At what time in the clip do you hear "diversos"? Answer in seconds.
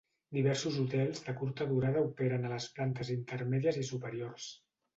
0.35-0.79